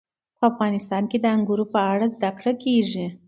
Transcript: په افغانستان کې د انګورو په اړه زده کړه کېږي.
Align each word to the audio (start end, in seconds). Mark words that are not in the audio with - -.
په 0.37 0.43
افغانستان 0.51 1.03
کې 1.11 1.17
د 1.21 1.25
انګورو 1.35 1.65
په 1.73 1.79
اړه 1.91 2.05
زده 2.15 2.29
کړه 2.37 2.51
کېږي. 2.63 3.05